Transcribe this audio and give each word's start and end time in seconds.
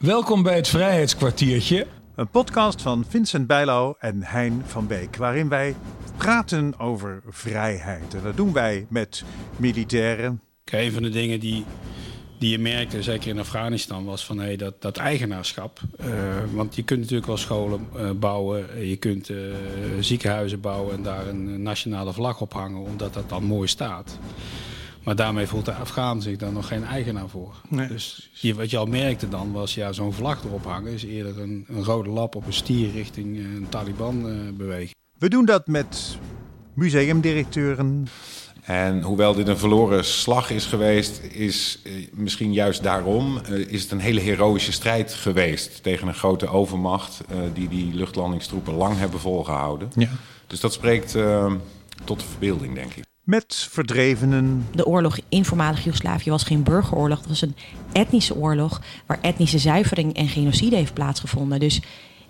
Welkom 0.00 0.42
bij 0.42 0.56
het 0.56 0.68
Vrijheidskwartiertje. 0.68 1.86
Een 2.14 2.28
podcast 2.28 2.82
van 2.82 3.04
Vincent 3.08 3.46
Bijlo 3.46 3.94
en 3.98 4.22
Hein 4.22 4.62
van 4.66 4.86
Beek, 4.86 5.16
waarin 5.16 5.48
wij 5.48 5.74
praten 6.16 6.78
over 6.78 7.22
vrijheid. 7.28 8.14
En 8.14 8.22
dat 8.22 8.36
doen 8.36 8.52
wij 8.52 8.86
met 8.88 9.24
militairen. 9.56 10.40
Een 10.64 10.92
van 10.92 11.02
de 11.02 11.08
dingen 11.08 11.40
die, 11.40 11.64
die 12.38 12.50
je 12.50 12.58
merkte, 12.58 13.02
zeker 13.02 13.28
in 13.28 13.38
Afghanistan, 13.38 14.04
was 14.04 14.24
van 14.24 14.38
hey, 14.38 14.56
dat, 14.56 14.82
dat 14.82 14.96
eigenaarschap. 14.96 15.80
Uh, 16.00 16.06
want 16.52 16.74
je 16.74 16.82
kunt 16.82 17.00
natuurlijk 17.00 17.26
wel 17.26 17.36
scholen 17.36 17.88
uh, 17.96 18.10
bouwen, 18.10 18.88
je 18.88 18.96
kunt 18.96 19.28
uh, 19.28 19.38
ziekenhuizen 20.00 20.60
bouwen 20.60 20.94
en 20.94 21.02
daar 21.02 21.26
een 21.26 21.62
nationale 21.62 22.12
vlag 22.12 22.40
op 22.40 22.52
hangen, 22.52 22.80
omdat 22.80 23.14
dat 23.14 23.28
dan 23.28 23.44
mooi 23.44 23.68
staat. 23.68 24.18
Maar 25.04 25.16
daarmee 25.16 25.46
voelt 25.46 25.64
de 25.64 25.72
Afghaan 25.72 26.22
zich 26.22 26.36
dan 26.36 26.52
nog 26.52 26.66
geen 26.68 26.84
eigenaar 26.84 27.28
voor. 27.28 27.54
Nee. 27.68 27.88
Dus 27.88 28.30
je, 28.32 28.54
wat 28.54 28.70
je 28.70 28.76
al 28.76 28.86
merkte 28.86 29.28
dan 29.28 29.52
was, 29.52 29.74
ja, 29.74 29.92
zo'n 29.92 30.12
vlag 30.12 30.44
erop 30.44 30.64
hangen 30.64 30.92
is 30.92 31.04
eerder 31.04 31.40
een, 31.40 31.64
een 31.68 31.84
rode 31.84 32.10
lap 32.10 32.34
op 32.34 32.46
een 32.46 32.52
stier 32.52 32.90
richting 32.90 33.38
een 33.38 33.66
Taliban-beweging. 33.68 34.94
We 35.18 35.28
doen 35.28 35.44
dat 35.44 35.66
met 35.66 36.18
museumdirecteuren. 36.74 38.06
En 38.62 39.02
hoewel 39.02 39.34
dit 39.34 39.48
een 39.48 39.58
verloren 39.58 40.04
slag 40.04 40.50
is 40.50 40.66
geweest, 40.66 41.20
is 41.22 41.78
eh, 41.84 41.92
misschien 42.12 42.52
juist 42.52 42.82
daarom 42.82 43.40
uh, 43.50 43.72
is 43.72 43.82
het 43.82 43.90
een 43.90 44.00
hele 44.00 44.20
heroïsche 44.20 44.72
strijd 44.72 45.14
geweest 45.14 45.82
tegen 45.82 46.08
een 46.08 46.14
grote 46.14 46.48
overmacht 46.48 47.20
uh, 47.30 47.38
die 47.54 47.68
die 47.68 47.94
luchtlandingstroepen 47.94 48.74
lang 48.74 48.98
hebben 48.98 49.20
volgehouden. 49.20 49.90
Ja. 49.94 50.08
Dus 50.46 50.60
dat 50.60 50.72
spreekt 50.72 51.16
tot 52.04 52.20
de 52.20 52.26
verbeelding, 52.26 52.74
denk 52.74 52.94
ik 52.94 53.09
met 53.24 53.66
verdrevenen. 53.70 54.66
De 54.74 54.86
oorlog 54.86 55.18
in 55.28 55.44
voormalig 55.44 55.84
Joegoslavië 55.84 56.30
was 56.30 56.42
geen 56.42 56.62
burgeroorlog. 56.62 57.18
Het 57.18 57.28
was 57.28 57.42
een 57.42 57.56
etnische 57.92 58.36
oorlog 58.36 58.80
waar 59.06 59.18
etnische 59.20 59.58
zuivering 59.58 60.14
en 60.14 60.28
genocide 60.28 60.76
heeft 60.76 60.94
plaatsgevonden. 60.94 61.60
Dus 61.60 61.80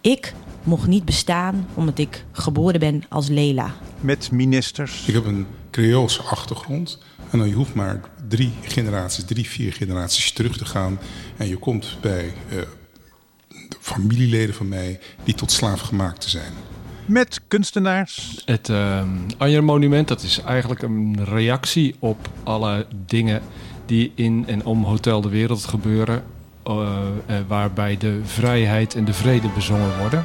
ik 0.00 0.34
mocht 0.62 0.86
niet 0.86 1.04
bestaan 1.04 1.68
omdat 1.74 1.98
ik 1.98 2.24
geboren 2.32 2.80
ben 2.80 3.02
als 3.08 3.28
Lela. 3.28 3.74
Met 4.00 4.30
ministers. 4.30 5.06
Ik 5.06 5.14
heb 5.14 5.24
een 5.24 5.46
Creoolse 5.70 6.22
achtergrond. 6.22 6.98
En 7.30 7.38
dan 7.38 7.48
je 7.48 7.54
hoeft 7.54 7.74
maar 7.74 8.00
drie 8.28 8.52
generaties, 8.62 9.24
drie, 9.24 9.48
vier 9.48 9.72
generaties 9.72 10.32
terug 10.32 10.56
te 10.56 10.64
gaan. 10.64 10.98
En 11.36 11.48
je 11.48 11.56
komt 11.56 11.98
bij 12.00 12.32
uh, 12.52 12.60
familieleden 13.80 14.54
van 14.54 14.68
mij 14.68 15.00
die 15.24 15.34
tot 15.34 15.52
slaaf 15.52 15.80
gemaakt 15.80 16.20
te 16.20 16.30
zijn 16.30 16.52
met 17.10 17.40
kunstenaars. 17.48 18.42
Het 18.44 18.68
uh, 18.68 19.02
Anjer 19.36 19.64
Monument, 19.64 20.08
dat 20.08 20.22
is 20.22 20.40
eigenlijk 20.42 20.82
een 20.82 21.24
reactie 21.24 21.94
op 21.98 22.28
alle 22.44 22.86
dingen 23.06 23.42
die 23.86 24.12
in 24.14 24.44
en 24.46 24.64
om 24.64 24.84
Hotel 24.84 25.20
de 25.20 25.28
Wereld 25.28 25.64
gebeuren. 25.64 26.22
Uh, 26.66 26.74
uh, 27.30 27.36
waarbij 27.48 27.96
de 27.96 28.20
vrijheid 28.24 28.94
en 28.94 29.04
de 29.04 29.12
vrede 29.12 29.48
bezongen 29.54 29.98
worden. 29.98 30.24